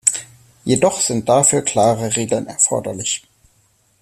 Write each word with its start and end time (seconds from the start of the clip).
Jedoch 0.65 0.99
sind 0.99 1.29
dafür 1.29 1.61
klare 1.61 2.15
Regeln 2.15 2.47
erforderlich. 2.47 3.21